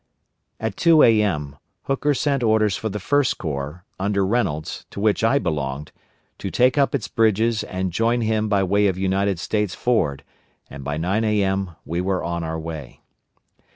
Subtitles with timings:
[0.59, 5.37] At 2 A.M., Hooker sent orders for the First Corps, under Reynolds, to which I
[5.37, 5.91] belonged,
[6.39, 10.23] to take up its bridges and join him by way of United States Ford,
[10.71, 11.75] and by 9 A.M.
[11.85, 13.01] we were on our way.